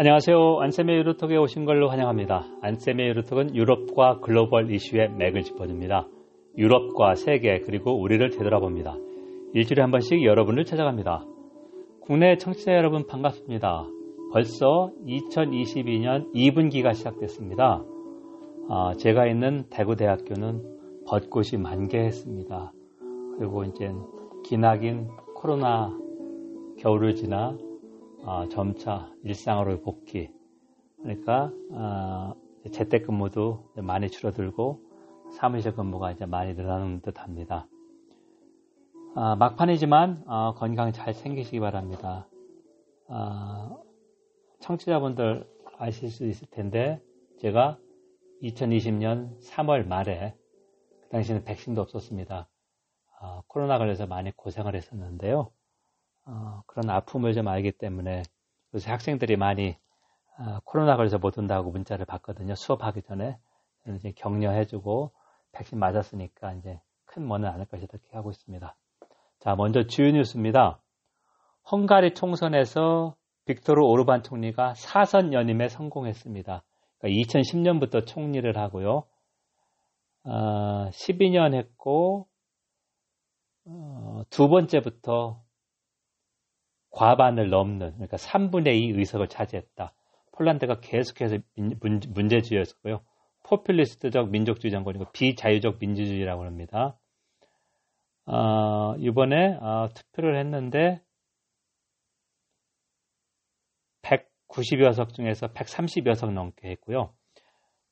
안녕하세요. 0.00 0.60
안쌤의 0.60 0.96
유로톡에 0.96 1.36
오신 1.36 1.66
걸로 1.66 1.90
환영합니다. 1.90 2.46
안쌤의 2.62 3.08
유로톡은 3.08 3.54
유럽과 3.54 4.20
글로벌 4.20 4.70
이슈의 4.70 5.10
맥을 5.10 5.42
짚어줍니다. 5.42 6.08
유럽과 6.56 7.16
세계 7.16 7.58
그리고 7.58 8.00
우리를 8.00 8.30
되돌아봅니다. 8.30 8.96
일주일에 9.52 9.82
한 9.82 9.90
번씩 9.90 10.24
여러분을 10.24 10.64
찾아갑니다. 10.64 11.26
국내 12.00 12.38
청취자 12.38 12.72
여러분 12.72 13.06
반갑습니다. 13.06 13.84
벌써 14.32 14.90
2022년 15.04 16.32
2분기가 16.32 16.94
시작됐습니다. 16.94 17.84
아, 18.70 18.94
제가 18.96 19.26
있는 19.26 19.64
대구대학교는 19.68 21.04
벚꽃이 21.08 21.60
만개했습니다. 21.62 22.72
그리고 23.36 23.64
이제 23.64 23.92
기나긴 24.46 25.08
코로나 25.34 25.94
겨울을 26.78 27.16
지나 27.16 27.58
어, 28.22 28.48
점차 28.48 29.10
일상으로 29.24 29.80
복귀. 29.80 30.30
그러니까 31.02 31.52
어, 31.72 32.34
재택근무도 32.70 33.72
많이 33.76 34.10
줄어들고 34.10 34.80
사무실 35.36 35.74
근무가 35.74 36.10
이제 36.12 36.26
많이 36.26 36.54
늘어나는 36.54 37.00
듯합니다. 37.00 37.66
아, 39.14 39.36
막판이지만 39.36 40.24
어, 40.26 40.54
건강 40.54 40.92
잘 40.92 41.14
챙기시기 41.14 41.60
바랍니다. 41.60 42.28
아, 43.08 43.76
청취자분들 44.60 45.48
아실 45.78 46.10
수 46.10 46.26
있을 46.26 46.46
텐데 46.50 47.02
제가 47.40 47.78
2020년 48.42 49.40
3월 49.40 49.86
말에 49.86 50.34
그 51.02 51.08
당시에는 51.08 51.44
백신도 51.44 51.80
없었습니다. 51.80 52.48
아, 53.20 53.42
코로나 53.48 53.78
걸려서 53.78 54.06
많이 54.06 54.30
고생을 54.36 54.74
했었는데요. 54.74 55.50
어, 56.26 56.62
그런 56.66 56.90
아픔을 56.90 57.34
좀 57.34 57.48
알기 57.48 57.72
때문에 57.72 58.22
요새 58.74 58.90
학생들이 58.90 59.36
많이 59.36 59.76
어, 60.38 60.58
코로나 60.64 60.96
걸려서 60.96 61.18
못 61.18 61.38
온다고 61.38 61.70
문자를 61.70 62.06
받거든요. 62.06 62.54
수업하기 62.54 63.02
전에 63.02 63.38
이제 63.96 64.12
격려해주고 64.16 65.12
백신 65.52 65.78
맞았으니까 65.78 66.54
이제 66.54 66.80
큰 67.04 67.26
뭐는 67.26 67.48
않을 67.48 67.66
것이다 67.66 67.98
이렇게 67.98 68.16
하고 68.16 68.30
있습니다. 68.30 68.76
자, 69.40 69.54
먼저 69.56 69.86
주요 69.86 70.10
뉴스입니다. 70.10 70.80
헝가리 71.70 72.14
총선에서 72.14 73.16
빅토르 73.46 73.82
오르반 73.82 74.22
총리가 74.22 74.74
사선 74.74 75.32
연임에 75.32 75.68
성공했습니다. 75.68 76.62
그러니까 76.98 77.22
2010년부터 77.22 78.06
총리를 78.06 78.56
하고요. 78.56 79.04
어, 80.24 80.90
12년 80.90 81.54
했고 81.54 82.28
어, 83.64 84.22
두 84.30 84.48
번째부터 84.48 85.42
과반을 86.90 87.50
넘는 87.50 87.92
그러니까 87.94 88.16
3분의 88.16 88.74
2 88.74 88.98
의석을 88.98 89.28
차지했다. 89.28 89.92
폴란드가 90.32 90.80
계속해서 90.80 91.38
문제주의였고요. 92.08 93.02
포퓰리스트적 93.44 94.30
민족주의 94.30 94.70
정권이고 94.70 95.12
비자유적 95.12 95.78
민주주의라고 95.80 96.44
합니다. 96.44 96.98
어, 98.26 98.94
이번에 98.98 99.54
어, 99.60 99.88
투표를 99.94 100.38
했는데 100.38 101.00
190여 104.02 104.92
석 104.92 105.14
중에서 105.14 105.48
130여 105.48 106.14
석 106.14 106.32
넘게 106.32 106.68
했고요. 106.70 107.12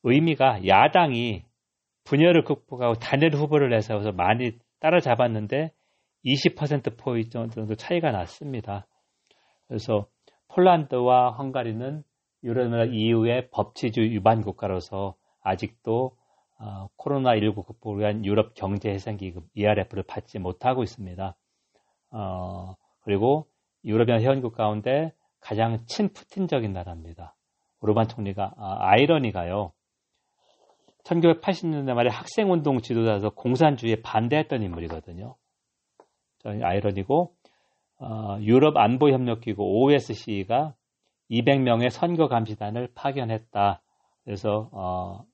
의미가 0.05 0.67
야당이 0.67 1.45
분열을 2.05 2.45
극복하고 2.45 2.95
단일 2.95 3.35
후보를 3.35 3.71
내서 3.71 3.99
많이 4.13 4.53
따라잡았는데 4.81 5.73
20%포인트 6.25 7.31
정도 7.51 7.75
차이가 7.75 8.11
났습니다. 8.11 8.87
그래서 9.67 10.07
폴란드와 10.49 11.33
헝가리는 11.33 12.03
유럽연합 12.43 12.93
이후의 12.93 13.51
법치주의 13.51 14.11
위반 14.11 14.41
국가로서 14.43 15.15
아직도 15.43 16.17
어, 16.61 16.89
코로나19 16.99 17.65
극복을 17.67 18.01
위한 18.01 18.25
유럽 18.25 18.55
경제해상기금 18.55 19.43
ERF를 19.55 20.03
받지 20.03 20.39
못하고 20.39 20.83
있습니다. 20.83 21.37
어, 22.11 22.75
그리고 23.01 23.47
유럽연 23.85 24.21
회원국 24.21 24.55
가운데 24.55 25.13
가장 25.41 25.85
친푸틴적인 25.87 26.73
나라입니다. 26.73 27.37
오르반 27.81 28.09
총리가 28.09 28.55
아, 28.57 28.77
아이러니가요. 28.81 29.73
1980년대 31.05 31.95
말에 31.95 32.11
학생운동 32.11 32.81
지도자에서 32.81 33.31
공산주의에 33.31 34.03
반대했던 34.03 34.63
인물이거든요. 34.63 35.37
아이러니고 36.45 37.35
어, 38.01 38.39
유럽 38.41 38.77
안보협력기구 38.77 39.63
OSCE가 39.63 40.75
200명의 41.31 41.91
선거 41.91 42.29
감시단을 42.29 42.89
파견했다. 42.95 43.83
그래서 44.25 44.71
어, 44.73 45.25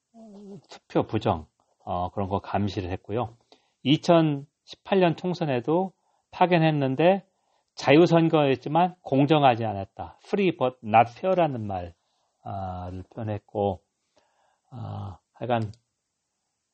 투표 0.69 1.07
부정 1.07 1.47
어, 1.85 2.11
그런 2.11 2.29
거 2.29 2.41
감시를 2.41 2.91
했고요. 2.91 3.37
2018년 3.85 5.17
총선에도 5.17 5.93
파견했는데 6.31 7.25
자유선거였지만 7.75 8.95
공정하지 9.03 9.65
않았다. 9.65 10.19
free 10.25 10.57
but 10.57 10.77
not 10.85 11.11
fair라는 11.19 11.67
말을 11.67 11.93
표현했고 13.11 13.81
어, 14.73 15.19
하여간 15.35 15.73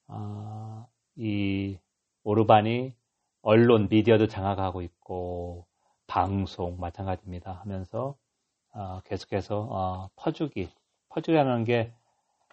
어, 0.08 0.86
이 1.16 1.78
오르반이 2.22 2.94
언론, 3.42 3.88
미디어도 3.88 4.26
장악하고 4.26 4.82
있고 4.82 5.66
방송 6.06 6.78
마찬가지입니다 6.78 7.52
하면서 7.52 8.16
어, 8.72 9.00
계속해서 9.04 9.68
어, 9.70 10.08
퍼주기, 10.16 10.68
퍼주기라는 11.08 11.64
게 11.64 11.92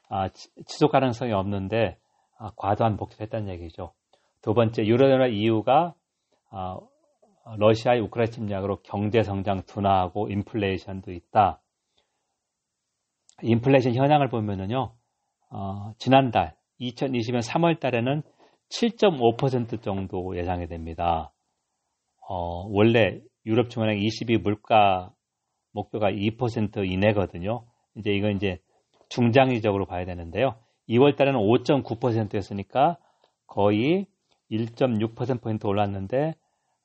어, 0.09 0.27
지속 0.65 0.91
가능성이 0.91 1.33
없는데 1.33 1.97
어, 2.39 2.49
과도한 2.55 2.97
복지를 2.97 3.25
했다는 3.25 3.49
얘기죠. 3.53 3.93
두 4.41 4.53
번째, 4.53 4.85
유럽연합 4.85 5.31
이유가 5.31 5.93
어, 6.51 6.87
러시아의 7.57 8.01
우크라이나 8.01 8.31
침략으로 8.31 8.81
경제 8.83 9.23
성장 9.23 9.63
둔화하고 9.63 10.29
인플레이션도 10.29 11.11
있다. 11.11 11.61
인플레이션 13.41 13.95
현황을 13.95 14.29
보면은요, 14.29 14.91
어, 15.49 15.93
지난달 15.97 16.55
2020년 16.81 17.41
3월 17.41 17.79
달에는 17.79 18.23
7.5% 18.69 19.81
정도 19.81 20.37
예상이 20.37 20.67
됩니다. 20.67 21.31
어, 22.27 22.67
원래 22.69 23.21
유럽중앙은행 23.45 24.01
22 24.03 24.37
물가 24.37 25.13
목표가 25.71 26.11
2% 26.11 26.89
이내거든요. 26.89 27.65
이제 27.95 28.11
이건 28.11 28.35
이제 28.35 28.59
중장기적으로 29.09 29.85
봐야 29.85 30.05
되는데요. 30.05 30.55
2월 30.89 31.15
달에는 31.15 31.39
5.9%였으니까 31.39 32.97
거의 33.45 34.07
1.6%포인트 34.51 35.67
올랐는데 35.67 36.35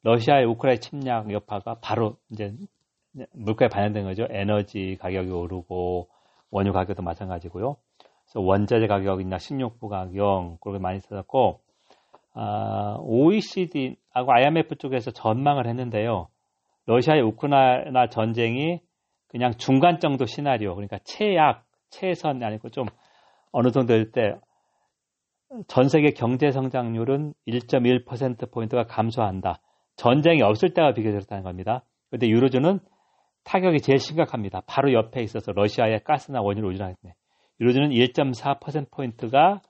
러시아의 0.02 0.46
우크라이나 0.46 0.80
침략 0.80 1.32
여파가 1.32 1.78
바로 1.80 2.16
이제 2.30 2.54
물가에 3.32 3.68
반영된 3.68 4.04
거죠. 4.04 4.26
에너지 4.30 4.96
가격이 5.00 5.30
오르고 5.30 6.08
원유 6.50 6.72
가격도 6.72 7.02
마찬가지고요. 7.02 7.76
그래서 8.24 8.40
원자재 8.40 8.86
가격이나 8.86 9.38
식료품 9.38 9.88
가격 9.88 10.58
그렇게 10.60 10.78
많이 10.80 11.00
아, 11.10 11.54
OECD하고 12.34 14.32
IMF 14.32 14.76
쪽에서 14.76 15.10
전망을 15.10 15.66
했는데요. 15.66 16.28
러시아의 16.86 17.22
우크라이나 17.22 18.08
전쟁이 18.08 18.80
그냥 19.28 19.52
중간 19.56 19.98
정도 19.98 20.26
시나리오, 20.26 20.74
그러니까 20.74 20.98
최악, 21.04 21.64
최선이 21.90 22.44
아니고 22.44 22.70
좀 22.70 22.86
어느 23.50 23.70
정도 23.70 23.94
될때전 23.94 24.40
세계 25.88 26.10
경제 26.10 26.50
성장률은 26.50 27.34
1.1%포인트가 27.46 28.84
감소한다. 28.84 29.60
전쟁이 29.96 30.42
없을 30.42 30.74
때와 30.74 30.92
비교됐다는 30.94 31.44
겁니다. 31.44 31.84
그런데 32.10 32.28
유로존은 32.28 32.80
타격이 33.44 33.80
제일 33.80 33.98
심각합니다. 33.98 34.62
바로 34.66 34.92
옆에 34.92 35.22
있어서 35.22 35.52
러시아의 35.52 36.04
가스나 36.04 36.40
원유를 36.40 36.70
의존하겠네. 36.70 37.14
유로존은 37.60 37.90
1.4%포인트가 37.90 39.60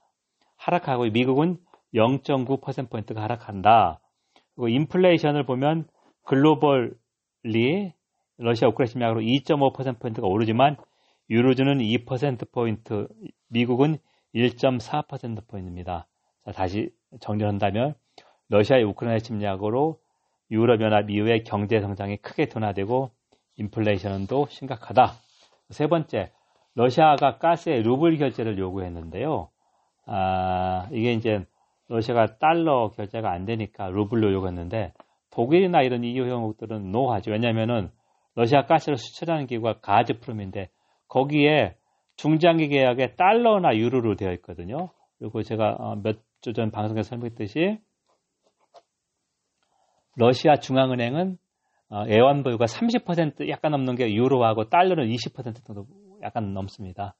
하락하고 0.57 1.05
미국은 1.05 1.57
0.9%포인트가 1.93 3.21
하락한다. 3.21 3.99
그리고 4.55 4.67
인플레이션을 4.69 5.45
보면 5.45 5.87
글로벌리 6.23 7.93
러시아 8.37 8.67
우크라이나 8.69 8.91
침략으로 8.91 9.21
2.5%포인트가 9.21 10.27
오르지만 10.27 10.77
유로존은 11.29 11.79
2%포인트, 11.79 13.07
미국은 13.49 13.97
1.4%포인트입니다. 14.35 16.07
자, 16.45 16.51
다시 16.51 16.91
정리한다면 17.19 17.95
러시아의 18.49 18.83
우크라이나 18.83 19.19
침략으로 19.19 19.99
유럽연합 20.51 21.09
이후의 21.09 21.43
경제 21.43 21.79
성장이 21.79 22.17
크게 22.17 22.47
둔화되고 22.47 23.11
인플레이션도 23.57 24.47
심각하다. 24.49 25.13
세 25.69 25.87
번째, 25.87 26.31
러시아가 26.75 27.37
가스에 27.37 27.81
루블 27.81 28.17
결제를 28.17 28.57
요구했는데요. 28.57 29.49
아, 30.05 30.87
이게 30.91 31.13
이제 31.13 31.45
러시아가 31.89 32.37
달러 32.37 32.89
결제가 32.89 33.31
안 33.31 33.45
되니까 33.45 33.89
루블로 33.89 34.31
요구했는데 34.33 34.93
독일이나 35.31 35.81
이런 35.81 36.03
EU 36.03 36.25
회원국들은 36.25 36.91
노하죠. 36.91 37.31
왜냐하면은 37.31 37.91
러시아 38.35 38.65
가스를 38.65 38.97
수출하는 38.97 39.47
기구가 39.47 39.79
가즈프롬인데 39.79 40.69
거기에 41.07 41.75
중장기 42.15 42.67
계약에 42.69 43.15
달러나 43.15 43.75
유로로 43.75 44.15
되어 44.15 44.31
있거든요. 44.33 44.89
그리고 45.19 45.41
제가 45.41 45.75
어, 45.79 45.95
몇주 45.95 46.53
전 46.53 46.71
방송에서 46.71 47.09
설명했듯이 47.09 47.79
러시아 50.15 50.55
중앙은행은 50.55 51.37
어, 51.89 52.07
애완보유가 52.07 52.65
30% 52.65 53.49
약간 53.49 53.71
넘는 53.71 53.95
게 53.95 54.13
유로하고 54.13 54.69
달러는 54.69 55.07
20% 55.09 55.65
정도 55.65 55.87
약간 56.21 56.53
넘습니다. 56.53 57.15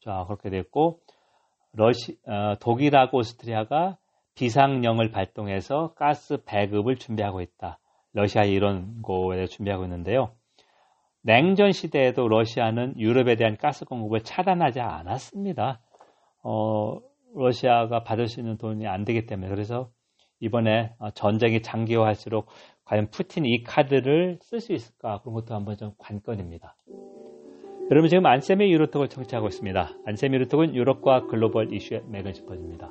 자 0.00 0.24
그렇게 0.26 0.50
됐고 0.50 1.00
러시 1.74 2.16
어, 2.26 2.56
독일하고 2.60 3.18
오스트리아가 3.18 3.98
비상령을 4.34 5.10
발동해서 5.10 5.94
가스 5.94 6.38
배급을 6.44 6.96
준비하고 6.96 7.40
있다. 7.40 7.78
러시아 8.12 8.44
이런 8.44 9.02
거에 9.02 9.46
준비하고 9.46 9.84
있는데요. 9.84 10.32
냉전 11.22 11.72
시대에도 11.72 12.28
러시아는 12.28 12.98
유럽에 12.98 13.36
대한 13.36 13.56
가스 13.56 13.84
공급을 13.84 14.20
차단하지 14.22 14.80
않았습니다. 14.80 15.80
어, 16.42 16.98
러시아가 17.34 18.04
받을 18.04 18.28
수 18.28 18.40
있는 18.40 18.56
돈이 18.56 18.86
안 18.86 19.04
되기 19.04 19.26
때문에 19.26 19.48
그래서 19.48 19.90
이번에 20.40 20.94
전쟁이 21.14 21.62
장기화할수록 21.62 22.46
과연 22.84 23.08
푸틴이 23.10 23.48
이 23.48 23.62
카드를 23.62 24.38
쓸 24.42 24.60
수 24.60 24.72
있을까 24.72 25.20
그런 25.22 25.34
것도 25.34 25.54
한번 25.54 25.76
좀 25.76 25.92
관건입니다. 25.98 26.76
여러분 27.90 28.08
지금 28.08 28.24
안세미 28.24 28.72
유로톡을 28.72 29.08
청취하고 29.08 29.48
있습니다. 29.48 29.90
안세미 30.06 30.36
유로톡은 30.36 30.74
유럽과 30.74 31.26
글로벌 31.26 31.70
이슈의 31.74 32.04
맥을 32.08 32.32
짚어줍니다. 32.32 32.90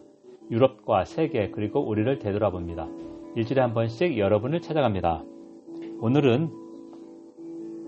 유럽과 0.51 1.05
세계 1.05 1.49
그리고 1.49 1.83
우리를 1.83 2.19
되돌아봅니다. 2.19 2.87
일주일에 3.35 3.61
한 3.61 3.73
번씩 3.73 4.19
여러분을 4.19 4.61
찾아갑니다. 4.61 5.23
오늘은 5.99 6.51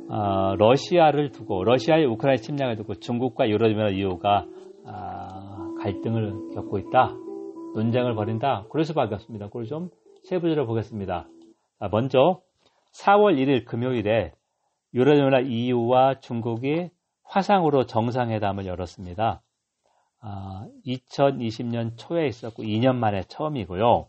어, 0.10 0.56
러시아를 0.58 1.30
두고 1.32 1.64
러시아의 1.64 2.08
우크라이나 2.08 2.42
침략을 2.42 2.76
두고 2.78 2.96
중국과 2.96 3.50
유럽연합 3.50 3.94
이후가 3.94 4.48
어, 4.86 5.76
갈등을 5.80 6.54
겪고 6.56 6.80
있다. 6.80 7.16
논쟁을 7.76 8.16
벌인다. 8.16 8.66
그럴 8.72 8.84
수밖에 8.84 9.14
없습니다. 9.14 9.46
그걸 9.46 9.66
좀 9.66 9.90
세부적으로 10.24 10.66
보겠습니다. 10.66 11.28
자, 11.80 11.90
먼저 11.92 12.42
4월 12.94 13.38
1일 13.38 13.66
금요일에 13.66 14.32
유럽연합 14.96 15.46
EU와 15.46 16.20
중국이 16.20 16.90
화상으로 17.26 17.86
정상회담을 17.86 18.66
열었습니다. 18.66 19.42
아, 20.22 20.68
2020년 20.86 21.98
초에 21.98 22.28
있었고 22.28 22.64
2년 22.64 22.96
만에 22.96 23.24
처음이고요. 23.28 24.08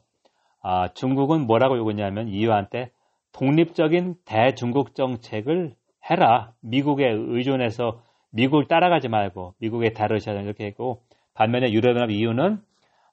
아, 0.63 0.89
중국은 0.95 1.47
뭐라고 1.47 1.77
요구했냐면 1.77 2.29
EU한테 2.29 2.91
독립적인 3.33 4.17
대중국 4.25 4.95
정책을 4.95 5.75
해라. 6.09 6.53
미국에 6.61 7.07
의존해서 7.09 8.01
미국을 8.31 8.67
따라가지 8.67 9.09
말고 9.09 9.55
미국의 9.59 9.95
다르시아 9.95 10.33
이렇게 10.33 10.67
했고 10.67 11.03
반면에 11.35 11.71
유럽연합 11.73 12.11
EU는 12.11 12.63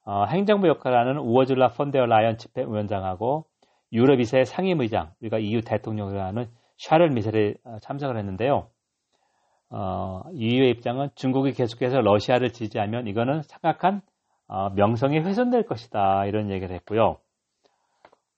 어, 0.06 0.26
행정부 0.26 0.68
역할을 0.68 0.98
하는 0.98 1.18
우어줄라 1.18 1.70
펀데어 1.70 2.06
라이언 2.06 2.38
집회위원장하고 2.38 3.46
유럽 3.92 4.20
이사의 4.20 4.46
상임의장 4.46 5.12
우리가 5.22 5.40
EU 5.40 5.62
대통령을 5.62 6.22
하는 6.22 6.50
샤를 6.78 7.10
미셀이 7.10 7.56
어, 7.64 7.78
참석을 7.82 8.18
했는데요. 8.18 8.68
어, 9.75 10.22
EU의 10.34 10.70
입장은 10.70 11.10
중국이 11.16 11.52
계속해서 11.54 12.02
러시아를 12.02 12.54
지지하면 12.54 13.08
이거는 13.08 13.42
생각한 13.42 14.02
어, 14.48 14.70
명성이 14.70 15.18
훼손될 15.18 15.64
것이다 15.66 16.28
이런 16.28 16.52
얘기를 16.52 16.75
했고요. 16.75 17.18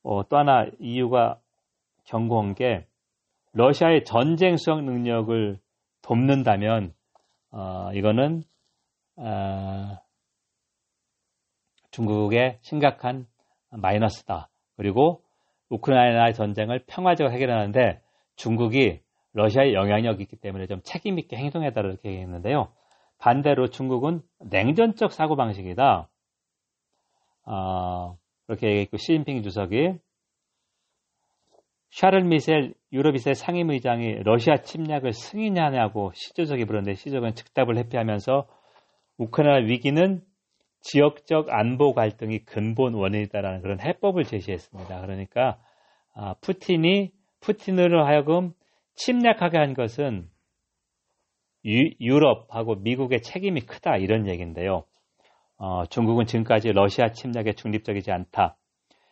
어, 0.03 0.27
또 0.29 0.37
하나 0.37 0.65
EU가 0.79 1.39
경고한 2.05 2.55
게 2.55 2.87
러시아의 3.51 4.05
전쟁 4.05 4.55
수행 4.55 4.85
능력을 4.85 5.59
돕는다면 6.03 6.93
어, 7.51 7.89
이거는 7.93 8.43
어, 9.17 9.97
중국의 11.91 12.59
심각한 12.61 13.27
마이너스다. 13.71 14.47
그리고 14.77 15.21
우크라이나 15.69 16.31
전쟁을 16.31 16.85
평화적으로 16.87 17.33
해결하는데 17.33 18.01
중국이 18.37 19.01
러시아의 19.35 19.73
영향력이 19.73 20.23
있기 20.23 20.37
때문에 20.37 20.65
좀 20.65 20.79
책임있게 20.83 21.35
행동해달라 21.35 21.89
이렇게 21.89 22.09
얘기했는데요. 22.09 22.69
반대로 23.17 23.67
중국은 23.67 24.21
냉전적 24.39 25.11
사고방식이다. 25.11 26.09
어, 27.47 28.17
그렇게 28.47 28.67
얘기했고 28.67 28.97
시진핑 28.97 29.43
주석이 29.43 29.99
샤를 31.91 32.23
미셀 32.23 32.73
유럽이셀 32.91 33.35
상임의장이 33.35 34.23
러시아 34.23 34.57
침략을 34.57 35.13
승인하냐고 35.13 36.11
시조적이 36.13 36.65
물었는데 36.65 36.95
시조적은 36.95 37.35
즉답을 37.35 37.77
회피하면서 37.77 38.47
우크라이나 39.17 39.67
위기는 39.67 40.21
지역적 40.81 41.47
안보 41.49 41.93
갈등이 41.93 42.45
근본 42.45 42.93
원인이다라는 42.93 43.61
그런 43.61 43.79
해법을 43.81 44.23
제시했습니다. 44.23 45.01
그러니까 45.01 45.57
아, 46.13 46.35
푸틴이 46.41 47.11
푸틴으로 47.41 48.05
하여금 48.05 48.53
침략하게 48.95 49.57
한 49.57 49.73
것은 49.73 50.29
유, 51.65 52.19
럽하고 52.19 52.75
미국의 52.75 53.21
책임이 53.21 53.61
크다 53.61 53.97
이런 53.97 54.27
얘기인데요. 54.27 54.83
어, 55.57 55.85
중국은 55.85 56.25
지금까지 56.25 56.71
러시아 56.73 57.11
침략에 57.11 57.53
중립적이지 57.53 58.11
않다. 58.11 58.57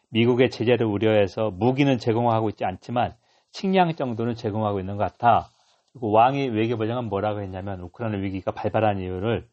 미국의 0.09 0.51
제재를 0.51 0.85
우려해서 0.85 1.50
무기는 1.51 1.97
제공하고 1.97 2.50
있지 2.50 2.65
않지만 2.65 3.15
식량 3.51 3.94
정도는 3.95 4.35
제공하고 4.35 4.80
있는 4.80 4.97
것 4.97 5.03
같아. 5.03 5.50
그리고 5.91 6.12
왕이 6.12 6.50
외교부장은 6.50 7.09
뭐라고 7.09 7.41
했냐면 7.41 7.81
우크라이나 7.81 8.18
위기가 8.18 8.51
발발한 8.51 9.00
이유를 9.00 9.47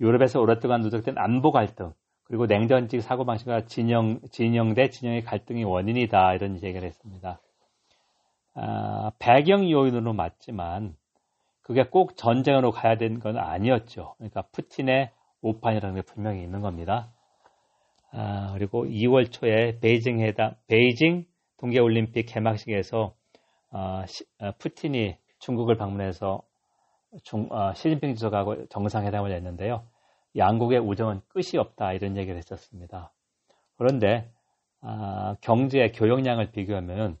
유럽에서 0.00 0.40
오랫동안 0.40 0.80
누적된 0.80 1.16
안보 1.18 1.50
갈등 1.50 1.92
그리고 2.24 2.46
냉전직 2.46 3.02
사고방식과 3.02 3.66
진영, 3.66 4.20
진영 4.30 4.74
대 4.74 4.88
진영의 4.88 5.22
갈등이 5.22 5.64
원인이다 5.64 6.34
이런 6.34 6.54
얘기를 6.62 6.82
했습니다. 6.82 7.40
아, 8.54 9.10
배경 9.18 9.70
요인으로 9.70 10.12
맞지만 10.12 10.94
그게 11.62 11.84
꼭 11.84 12.16
전쟁으로 12.16 12.70
가야 12.70 12.96
되는 12.96 13.18
건 13.18 13.38
아니었죠. 13.38 14.14
그러니까 14.18 14.42
푸틴의 14.52 15.10
오판이라는 15.42 15.94
게 15.96 16.02
분명히 16.02 16.42
있는 16.42 16.60
겁니다. 16.60 17.12
아, 18.10 18.52
그리고 18.54 18.84
2월 18.84 19.30
초에 19.32 19.78
베이징 19.80 20.20
회담, 20.20 20.54
베이징 20.66 21.24
동계올림픽 21.58 22.26
개막식에서 22.26 23.14
어, 23.70 24.04
푸틴이 24.58 25.16
중국을 25.38 25.76
방문해서 25.76 26.42
중, 27.24 27.48
어, 27.50 27.72
시진핑 27.74 28.14
주석하고 28.14 28.66
정상회담을 28.68 29.32
했는데요. 29.32 29.84
양국의 30.36 30.78
우정은 30.78 31.20
끝이 31.28 31.58
없다 31.58 31.92
이런 31.92 32.16
얘기를 32.16 32.36
했었습니다. 32.36 33.12
그런데 33.76 34.30
아, 34.80 35.36
경제 35.40 35.88
교역량을 35.88 36.52
비교하면 36.52 37.16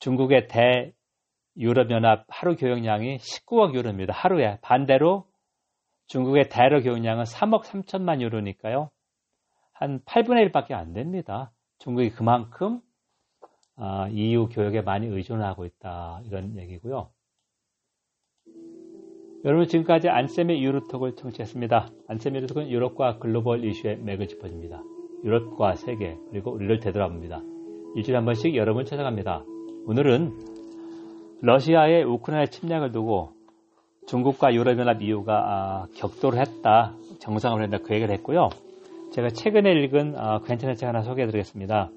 중국의 0.00 0.48
대 0.48 0.92
유럽연합 1.56 2.24
하루 2.28 2.56
교역량이 2.56 3.18
19억 3.18 3.74
유로입니다. 3.74 4.12
하루에. 4.14 4.58
반대로 4.62 5.26
중국의 6.06 6.48
대러 6.48 6.82
교역량은 6.82 7.24
3억 7.24 7.62
3천만 7.62 8.20
유로니까요. 8.20 8.90
한 9.72 10.00
8분의 10.00 10.50
1밖에 10.50 10.72
안 10.72 10.92
됩니다. 10.92 11.52
중국이 11.78 12.10
그만큼 12.10 12.80
아, 13.76 14.08
EU 14.08 14.48
교역에 14.48 14.82
많이 14.82 15.06
의존하고 15.06 15.64
있다. 15.64 16.20
이런 16.26 16.58
얘기고요. 16.58 17.10
여러분 19.44 19.66
지금까지 19.66 20.10
안쌤의 20.10 20.62
유로톡을 20.62 21.16
청취했습니다. 21.16 21.88
안쌤의 22.08 22.42
유로톡은 22.42 22.68
유럽과 22.68 23.18
글로벌 23.18 23.64
이슈의 23.64 23.98
맥을 23.98 24.28
짚어줍니다. 24.28 24.82
유럽과 25.24 25.76
세계 25.76 26.18
그리고 26.30 26.52
우리를 26.52 26.80
되돌아봅니다. 26.80 27.40
일주일에 27.96 28.16
한 28.16 28.24
번씩 28.26 28.54
여러분 28.54 28.84
찾아갑니다. 28.84 29.44
오늘은 29.86 30.32
러시아의 31.42 32.04
우크라이나 32.04 32.46
침략을 32.46 32.92
두고 32.92 33.32
중국과 34.06 34.54
유럽연합 34.54 35.02
이후가 35.02 35.34
아, 35.34 35.86
격돌을 35.94 36.38
했다, 36.38 36.94
정상을 37.20 37.62
했다 37.62 37.78
그 37.78 37.94
얘기를 37.94 38.14
했고요. 38.14 38.48
제가 39.12 39.28
최근에 39.28 39.70
읽은 39.72 40.14
아, 40.16 40.40
괜찮은 40.40 40.74
책 40.74 40.88
하나 40.88 41.02
소개해드리겠습니다. 41.02 41.90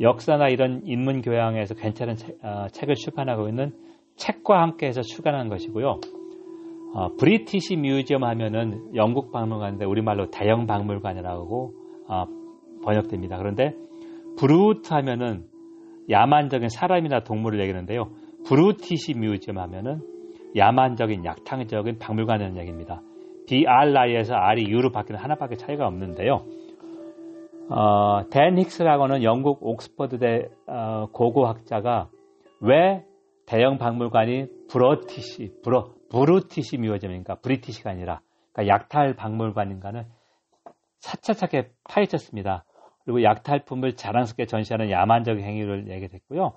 역사나 0.00 0.48
이런 0.48 0.82
인문 0.84 1.22
교양에서 1.22 1.74
괜찮은 1.74 2.16
책, 2.16 2.38
아, 2.42 2.68
책을 2.68 2.94
출판하고 2.94 3.48
있는 3.48 3.72
책과 4.16 4.60
함께해서 4.62 5.02
출간한 5.02 5.48
것이고요. 5.48 6.00
어, 6.94 7.08
British 7.18 7.76
Museum 7.76 8.24
하면은 8.24 8.94
영국 8.94 9.30
박물관인데 9.30 9.84
우리말로 9.84 10.30
대영 10.30 10.66
박물관이라고 10.66 11.74
어, 12.08 12.24
번역됩니다. 12.82 13.36
그런데 13.36 13.74
brute 14.38 14.92
하면은 14.94 15.44
야만적인 16.10 16.68
사람이나 16.68 17.20
동물을 17.20 17.60
얘기하는데요. 17.60 18.10
Brutish 18.46 19.14
Museum 19.14 19.58
하면은 19.58 20.00
야만적인 20.56 21.24
약탕적인 21.24 21.98
박물관이라는 21.98 22.58
얘기입니다. 22.58 23.00
BRI에서 23.46 24.34
R이 24.34 24.66
U로 24.68 24.90
바뀌는 24.90 25.20
하나밖에 25.20 25.56
차이가 25.56 25.86
없는데요. 25.86 26.44
어, 27.70 28.28
댄 28.30 28.54
힉스라고는 28.54 29.22
영국 29.22 29.58
옥스퍼드대 29.62 30.48
어, 30.66 31.06
고고학자가 31.12 32.08
왜 32.60 33.04
대형 33.46 33.78
박물관이 33.78 34.46
브러티시, 34.70 35.60
브러, 35.62 35.90
브루티시 36.10 36.78
뮤지엄인가 36.78 37.36
브리티시가 37.36 37.90
아니라 37.90 38.20
그러니까 38.52 38.74
약탈 38.74 39.14
박물관인가는 39.14 40.04
차차차게 41.00 41.70
파헤쳤습니다. 41.84 42.64
그리고 43.08 43.22
약탈품을 43.22 43.96
자랑스럽게 43.96 44.44
전시하는 44.44 44.90
야만적 44.90 45.38
행위를 45.38 45.88
얘기했고요. 45.88 46.52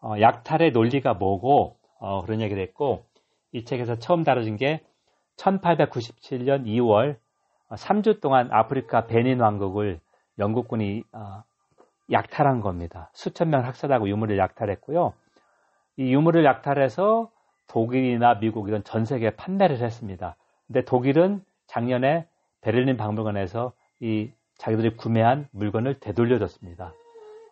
어, 0.00 0.14
약탈의 0.20 0.70
논리가 0.70 1.14
뭐고 1.14 1.78
어, 1.98 2.22
그런 2.22 2.40
얘기를 2.40 2.62
했고 2.62 3.02
이 3.50 3.64
책에서 3.64 3.96
처음 3.98 4.22
다뤄진 4.22 4.56
게 4.56 4.84
1897년 5.36 6.64
2월 6.64 7.16
3주 7.70 8.20
동안 8.20 8.52
아프리카 8.52 9.08
베닌 9.08 9.40
왕국을 9.40 9.98
영국군이 10.38 11.02
어, 11.10 11.42
약탈한 12.12 12.60
겁니다. 12.60 13.10
수천 13.12 13.50
명 13.50 13.64
학살하고 13.64 14.08
유물을 14.08 14.38
약탈했고요. 14.38 15.12
이 15.96 16.14
유물을 16.14 16.44
약탈해서 16.44 17.32
독일이나 17.66 18.38
미국 18.38 18.68
이런 18.68 18.84
전 18.84 19.04
세계에 19.04 19.30
판매를 19.30 19.78
했습니다. 19.78 20.36
근데 20.68 20.84
독일은 20.84 21.42
작년에 21.66 22.28
베를린 22.60 22.96
박물관에서 22.96 23.72
이 23.98 24.30
자기들이 24.60 24.96
구매한 24.96 25.48
물건을 25.52 26.00
되돌려줬습니다. 26.00 26.92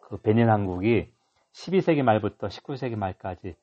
그 0.02 0.18
베닌 0.18 0.48
왕국이 0.48 1.10
12세기 1.52 2.02
말부터 2.02 2.48
19세기 2.48 2.96
말까지 2.96 3.56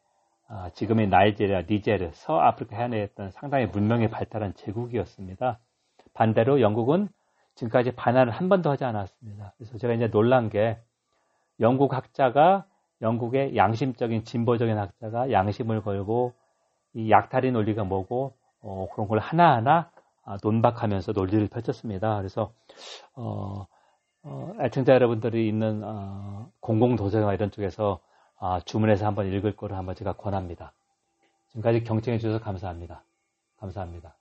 아, 0.48 0.70
지금의 0.74 1.10
나이지리아, 1.10 1.64
니제르, 1.70 2.10
서아프리카 2.14 2.76
해안에 2.76 3.04
있던 3.04 3.32
상당히 3.32 3.68
문명이 3.68 4.10
발달한 4.10 4.54
제국이었습니다. 4.56 5.60
반대로 6.14 6.60
영국은 6.60 7.08
지금까지 7.54 7.92
반환을 7.92 8.34
한 8.34 8.50
번도 8.50 8.70
하지 8.72 8.84
않았습니다. 8.84 9.54
그래서 9.58 9.78
제가 9.78 9.94
이제 9.94 10.10
놀란 10.10 10.50
게 10.50 10.80
영국 11.60 11.94
학자가 11.94 12.66
영국의 13.02 13.56
양심적인 13.56 14.24
진보적인 14.24 14.78
학자가 14.78 15.32
양심을 15.32 15.82
걸고 15.82 16.34
이 16.94 17.12
약탈의 17.12 17.52
논리가 17.52 17.84
뭐고 17.84 18.34
어, 18.62 18.88
그런 18.92 19.08
걸 19.08 19.20
하나하나 19.20 19.78
아, 19.78 19.95
논박하면서 20.44 21.14
논리를 21.14 21.48
펼쳤습니다. 21.48 22.18
그래서 22.18 22.54
어, 23.14 23.68
어, 24.24 24.54
애청자 24.62 24.94
여러분들이 24.94 25.48
있는 25.48 25.84
어, 25.84 26.50
공공도서관 26.60 27.36
이런 27.36 27.52
쪽에서 27.52 28.00
아, 28.40 28.60
주문해서 28.66 29.06
한번 29.06 29.32
읽을 29.32 29.56
거를 29.56 29.78
한번 29.78 29.96
제가 29.96 30.14
권합니다. 30.14 30.74
지금까지 31.50 31.84
경청해 31.84 32.18
주셔서 32.20 32.44
감사합니다. 32.44 33.04
감사합니다. 33.58 34.16